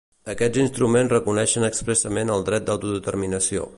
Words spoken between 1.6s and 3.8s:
expressament el dret d’autodeterminació.